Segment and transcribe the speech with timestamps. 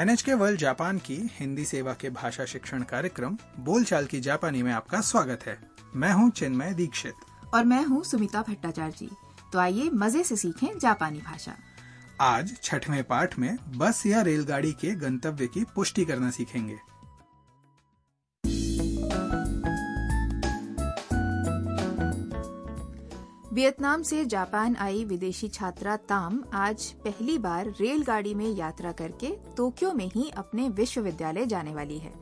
[0.00, 5.00] NHK world Japan की हिंदी सेवा के भाषा शिक्षण कार्यक्रम बोलचाल की जापानी में आपका
[5.00, 5.58] स्वागत है।
[5.96, 7.14] मैं हूँ चिन्मय दीक्षित।
[7.54, 9.10] और मैं हूँ सुमिता भट्टाचार्य जी।
[9.52, 11.54] तो आइए मज़े से सीखें जापानी भाषा।
[12.20, 16.78] आज छठवें पाठ में बस या रेलगाड़ी के गंतव्य की पुष्टि करना सीखेंगे।
[23.52, 29.92] वियतनाम से जापान आई विदेशी छात्रा ताम आज पहली बार रेलगाड़ी में यात्रा करके टोक्यो
[29.92, 32.12] में ही अपने विश्वविद्यालय जाने वाली है।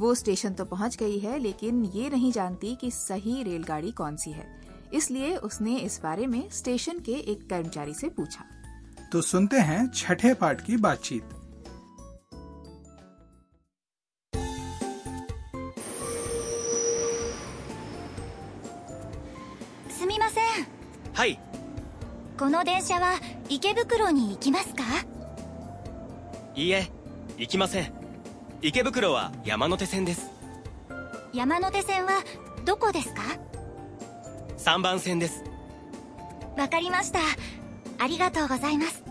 [0.00, 4.32] वो स्टेशन तो पहुँच गई है, लेकिन ये नहीं जानती कि सही रेलगाड़ी कौन सी
[4.32, 4.46] है।
[4.94, 8.44] इसलिए उसने इस बारे में स्टेशन के एक कर्मचारी से पूछा।
[9.12, 11.39] तो सुनते हैं छठे पाठ की बातचीत।
[21.19, 21.39] はい
[22.37, 23.13] この電車は
[23.49, 24.83] 池袋に行きますか
[26.55, 26.89] いいえ
[27.37, 27.93] 行きません
[28.61, 30.29] 池袋は山手線です
[31.33, 32.23] 山手線は
[32.65, 33.21] どこですか
[34.57, 35.43] 3番線です
[36.57, 37.19] わかりました
[37.99, 39.03] ありがとうございます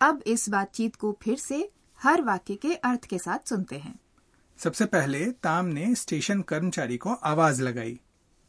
[0.00, 1.56] अब इस बातचीत को फिर से
[2.02, 3.94] हर वाक्य के अर्थ के साथ सुनते हैं
[4.58, 7.98] सबसे पहले ताम ने स्टेशन कर्मचारी को आवाज लगाई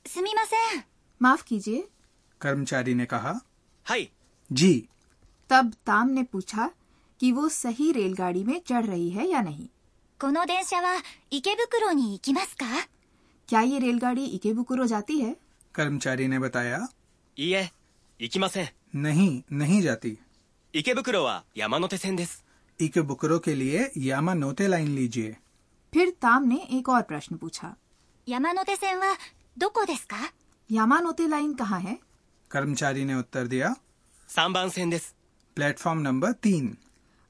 [0.06, 0.84] すみません
[1.22, 1.88] माफ कीजिए
[2.42, 3.34] कर्मचारी ने कहा
[3.88, 4.12] はい
[4.52, 4.72] जी
[5.50, 6.70] तब ताम ने पूछा
[7.22, 9.68] कि वो सही रेलगाड़ी में चढ़ रही है या नहीं
[10.20, 12.66] この電車は池袋に行きますか
[13.50, 15.36] क्या ये रेलगाड़ी इकेबुकुरो जाती है
[15.76, 16.80] कर्मचारी ने बताया
[17.38, 17.72] いいえ
[18.20, 20.18] 行きません नहीं नहीं जाती
[20.74, 22.44] 池袋は山手線です
[22.80, 25.36] इके बुकरो के लिए यामा नोते लाइन लीजिए
[25.94, 27.76] फिर ताम ने एक और प्रश्न पूछा
[28.28, 29.18] 山手線は
[29.58, 30.18] どこですか
[30.70, 31.98] यामानोते लाइन कहाँ है
[32.52, 33.76] कर्मचारी ने उत्तर दिया
[34.30, 35.14] 3番線です
[35.58, 36.76] प्लेटफॉर्म नंबर तीन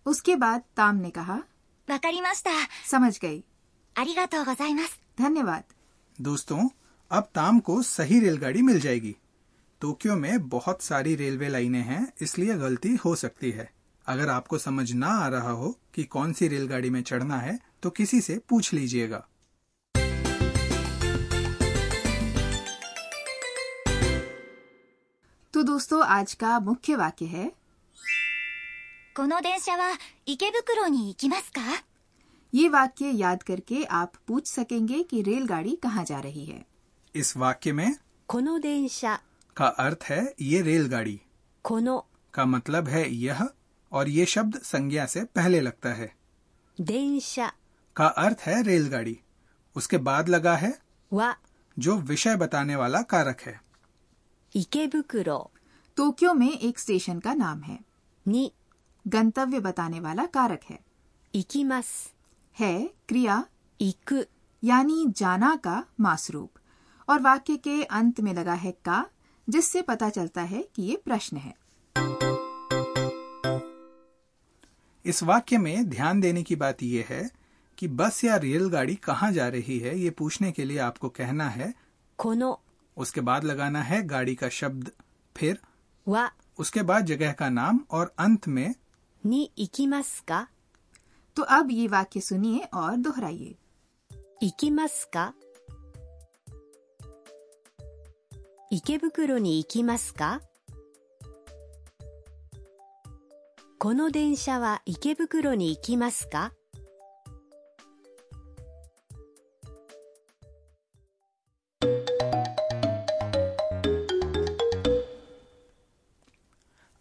[0.05, 1.39] उसके बाद ताम ने कहा
[1.87, 2.51] わかりました
[2.85, 3.43] समझ गई
[3.95, 5.63] ありがとうございます धन्यवाद
[6.19, 6.67] दोस्तों
[7.11, 9.15] अब ताम को सही रेलगाड़ी मिल जाएगी
[9.81, 13.69] टोक्यो में बहुत सारी रेलवे लाइनें हैं इसलिए गलती हो सकती है
[14.05, 17.89] अगर आपको समझ ना आ रहा हो कि कौन सी रेलगाड़ी में चढ़ना है तो
[17.89, 19.25] किसी से पूछ लीजिएगा
[25.63, 27.51] दोस्तों आज का मुख्य वाक्य है
[29.15, 29.87] この電車は
[30.27, 31.61] 池袋に行きますか
[32.53, 36.65] ये वाक्य याद करके आप पूछ सकेंगे कि रेलगाड़ी कहाँ जा रही है
[37.15, 37.95] इस वाक्य में
[38.29, 39.19] この電車
[39.57, 41.19] का अर्थ है ये रेलगाड़ी
[41.65, 42.01] この
[42.33, 43.43] का मतलब है यह
[43.91, 46.11] और ये शब्द संज्ञा से पहले लगता है
[46.77, 47.51] 電車
[47.95, 49.17] का अर्थ है रेलगाड़ी
[49.75, 50.71] उसके बाद लगा है
[51.11, 51.33] は
[51.77, 53.59] जो विषय बताने वाला कारक है
[54.55, 55.51] 池袋
[55.97, 57.79] टोक्यो में एक स्टेशन का नाम है
[58.25, 58.49] に
[59.05, 60.79] गंतव्य बताने वाला कारक है
[61.33, 61.95] 行きます
[62.57, 62.73] है
[63.07, 63.43] क्रिया
[63.79, 64.25] 行く
[64.63, 66.59] यानी जाना का मासरूप
[67.07, 69.05] और वाक्य के अंत में लगा है का
[69.47, 71.53] जिससे पता चलता है कि ये प्रश्न है
[75.05, 77.29] इस वाक्य में ध्यान देने की बात यह है
[77.77, 81.73] कि बस या रेलगाड़ी कहाँ जा रही है ये पूछने के लिए आपको कहना है
[82.19, 82.55] この
[82.97, 84.91] उसके बाद लगाना है गाड़ी का शब्द
[85.35, 85.59] फिर
[86.07, 88.75] は उसके बाद जगह का नाम और अंत में
[89.25, 90.49] に行きますか
[91.35, 93.55] तो अब ये वाक्य सुनिए और दोहराइए
[94.41, 95.33] 行きますか
[98.71, 100.41] 池袋に行きますか
[103.77, 106.53] この電車は池袋に行きますか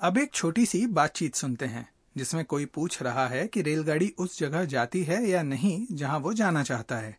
[0.03, 4.39] अब एक छोटी सी बातचीत सुनते हैं जिसमें कोई पूछ रहा है कि रेलगाड़ी उस
[4.39, 7.17] जगह जाती है या नहीं जहां वो जाना चाहता है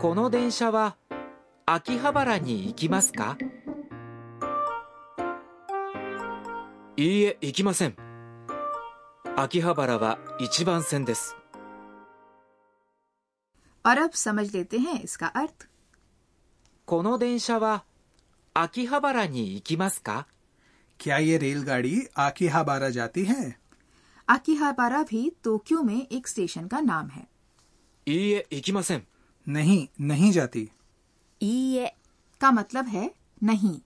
[0.00, 0.96] この電車は
[1.66, 3.36] 秋葉原に行きますか
[6.96, 7.96] いいえ行きません
[9.36, 11.34] 秋葉原は一番線です
[13.84, 15.68] और अब समझ लेते हैं इसका अर्थ
[16.88, 17.84] この電車は
[18.57, 20.23] आकीहाबारा नी इकीमास का
[20.99, 23.59] क्या ये रेलगाड़ी आकीहाबारा जाती है?
[24.29, 27.27] आकीहाबारा भी टोक्यो में एक स्टेशन का नाम है।
[28.07, 29.01] इए इकीमासेन।
[29.47, 30.69] नहीं नहीं जाती।
[31.41, 31.91] ये
[32.41, 33.81] का मतलब है नहीं।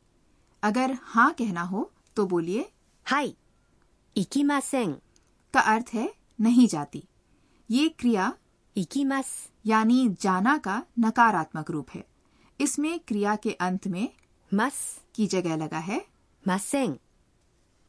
[0.63, 2.71] अगर हाँ कहना हो तो बोलिए।
[3.05, 3.35] हाई
[4.17, 4.91] इकीमासेन।
[5.53, 7.03] का अर्थ है नहीं जाती।
[7.71, 8.33] ये क्रिया
[8.77, 12.05] इकीमास। यानी जाना का नकारात्मक रूप है।
[12.59, 14.09] इसमें क्रिया के अंत में
[14.54, 16.06] ます की जगह लगा है
[16.44, 16.98] ません。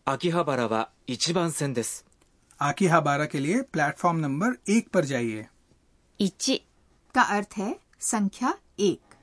[0.06, 2.06] 秋葉原は1番線です。
[2.60, 5.46] आकी हाबारा के लिए प्लेटफॉर्म नंबर एक पर जाइए
[6.20, 6.58] 1、
[7.16, 9.16] का अर्थ है संख्या एक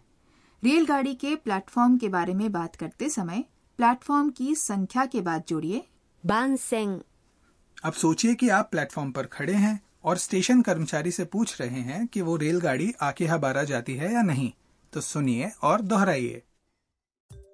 [0.62, 3.44] रेलगाड़ी के प्लेटफॉर्म के बारे में बात करते समय
[3.78, 5.82] प्लेटफॉर्म की संख्या के बाद जोड़िए
[6.24, 6.98] 番線、
[7.84, 12.06] अब सोचिए कि आप प्लेटफॉर्म पर खड़े हैं और स्टेशन कर्मचारी से पूछ रहे हैं
[12.06, 14.52] कि वो रेलगाड़ी आके हाबारा जाती है या नहीं
[14.92, 16.42] तो सुनिए और दोहराइए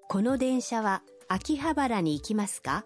[0.08, 2.84] この電車は秋葉原に行きますか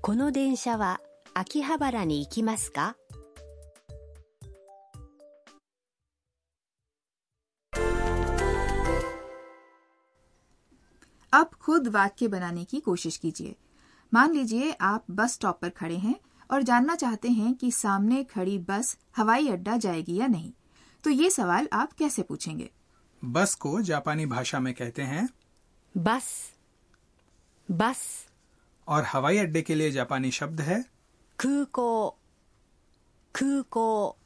[0.00, 1.00] この電車は
[1.34, 2.96] 秋葉原に行きますか
[11.32, 13.56] अब खुद वाक्य बनाने की कोशिश कीजिए
[14.12, 16.14] मान लीजिए आप बस स्टॉप पर खड़े हैं
[16.50, 20.52] और जानना चाहते हैं कि सामने खड़ी बस हवाई अड्डा जाएगी या नहीं
[21.04, 22.70] तो ये सवाल आप कैसे पूछेंगे
[23.22, 25.28] बस को जापानी भाषा में कहते हैं
[25.94, 26.52] バス、
[27.68, 28.26] バス、
[28.88, 30.84] और हवाई अड्डे के लिए जापानी शब्द है
[31.38, 32.16] 空港、
[33.34, 34.16] 空港、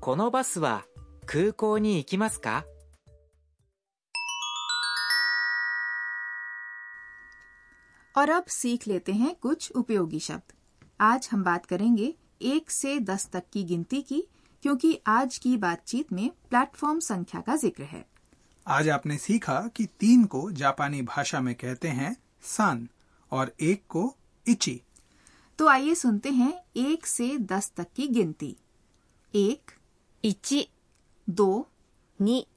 [0.00, 0.84] このバスは
[1.26, 2.64] 空港に行きますか
[8.14, 10.52] और अब सीख लेते हैं कुछ उपयोगी शब्द
[10.99, 14.27] आज हम बात करेंगे एक से दस तक की गिनती की
[14.63, 18.05] क्योंकि आज की बातचीत में प्लेटफॉर्म संख्या का ज़िक्र है।
[18.67, 22.87] आज आपने सीखा कि तीन को जापानी भाषा में कहते हैं सान
[23.31, 24.15] और एक को
[24.47, 24.81] इची।
[25.59, 28.55] तो आइए सुनते हैं एक से दस तक की गिनती।
[29.35, 29.71] एक
[30.23, 31.67] 1、दो
[32.21, 32.47] नी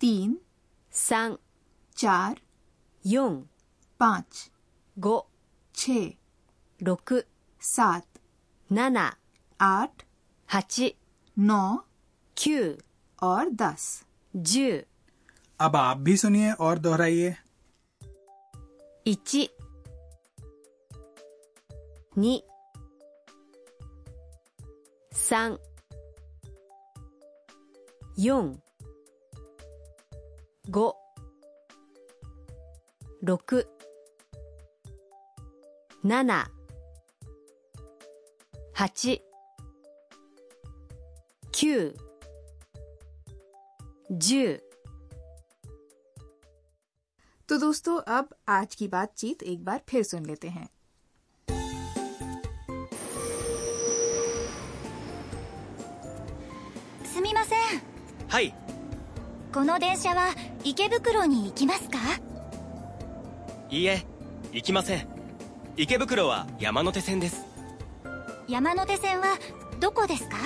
[0.00, 0.38] तीन
[0.92, 2.40] 3、चार
[3.04, 4.50] 4、पाँच
[4.98, 5.28] गो
[5.74, 7.22] छ 6、
[7.62, 8.06] सात।
[8.72, 10.02] 7、आठ।
[10.54, 11.84] 8、नौ।
[12.36, 14.04] 9、और दस।
[14.36, 17.34] 10、अब आप भी सुनिए और दोहराइए।
[19.06, 19.46] 1 2
[22.16, 22.42] 3
[25.12, 25.58] 4 5
[33.36, 33.76] 6
[36.12, 36.61] 7
[38.81, 39.19] 8
[41.51, 41.93] 9
[44.11, 44.59] 10
[47.49, 50.67] तो दोस्तों अब आज की बातचीत एक बार फिर सुन लेते हैं
[57.05, 57.59] すみません
[58.27, 58.53] はい
[59.53, 61.97] この電車は池袋に行きますか
[63.69, 64.05] いいえ
[64.53, 65.07] 行きません
[65.77, 67.45] 池袋は山手線です
[68.51, 69.37] 山手線は
[69.79, 70.37] どこですか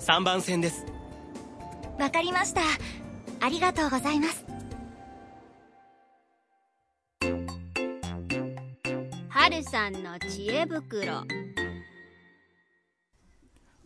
[0.00, 0.84] 3番線です
[1.98, 2.60] わかりました
[3.40, 4.44] ありがとうございます
[9.28, 11.24] 春さんの知恵袋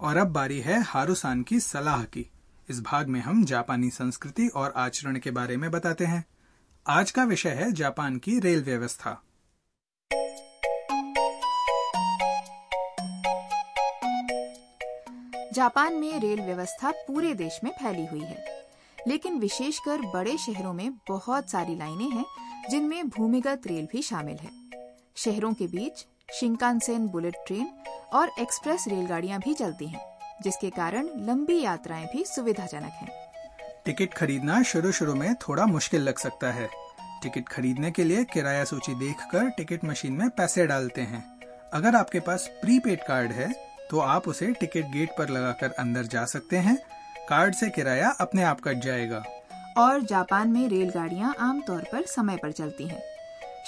[0.01, 2.25] और अब बारी है हारूसान की सलाह की
[2.69, 6.25] इस भाग में हम जापानी संस्कृति और आचरण के बारे में बताते हैं
[6.87, 9.21] आज का विषय है जापान की रेल व्यवस्था
[15.54, 18.46] जापान में रेल व्यवस्था पूरे देश में फैली हुई है।
[19.08, 22.26] लेकिन विशेषकर बड़े शहरों में बहुत सारी लाइनें हैं,
[22.70, 24.50] जिनमें भूमिगत रेल भी शामिल है।
[25.16, 27.70] शहरों के बीच शिंकानसेन बुलेट ट्रेन
[28.14, 33.12] और एक्सप्रेस रेलगाड़ियाँ भी चलती हैं, जिसके कारण लंबी यात्राएँ भी सुविधाजनक हैं।
[33.86, 36.70] टिकट खरीदना शुरू शुरू में थोड़ा मुश्किल लग सकता है।
[37.24, 41.40] टिकट खरीदने के लिए किराया सूची देखकर टिकट मशीन में पैसे डालते हैं।
[41.74, 46.26] अगर आपके पास प्रीपेड कार्ड है तो आप उसे टिकट गेट पर लगाकर अंदर जा
[46.26, 46.78] सकते हैं।
[47.30, 49.24] कार्ड से किराया अपने आप कट जाएगा।
[49.78, 53.02] और जापान में रेलगाड़ियाँ आमतौर पर समय पर चलती हैं।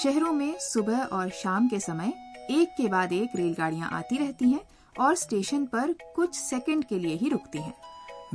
[0.04, 2.14] शहरों में सुबह और शाम के समय
[2.52, 4.60] एक के बाद एक रेलगाड़ियाँ आती रहती हैं
[5.00, 7.74] और स्टेशन पर कुछ सेकंड के लिए ही रुकती हैं।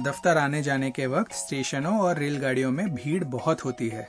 [0.01, 4.09] दफ्तर आने जाने के वक्त स्टेशनों और रेलगाड़ियों में भीड़ बहुत होती है।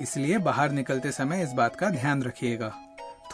[0.00, 2.72] इसलिए बाहर निकलते समय इस बात का ध्यान रखिएगा।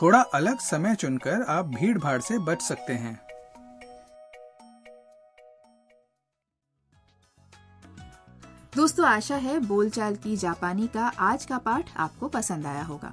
[0.02, 3.27] थोड़ा अलग समय चुनकर आप भीड़ भाड़ से बच सकते हैं।
[8.78, 13.12] दोस्तों आशा है बोलचाल की जापानी का आज का पाठ आपको पसंद आया होगा।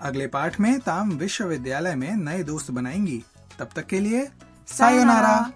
[0.00, 3.24] अगले पाठ में ताम विश्वविद्यालय में नए दोस्त बनाएँगी।
[3.58, 4.28] तब तक के लिए
[4.68, 5.52] सायोनारा